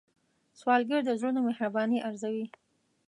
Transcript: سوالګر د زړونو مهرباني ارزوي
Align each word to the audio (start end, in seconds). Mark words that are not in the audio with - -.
سوالګر 0.59 1.01
د 1.05 1.09
زړونو 1.19 1.39
مهرباني 1.47 1.97
ارزوي 2.07 2.45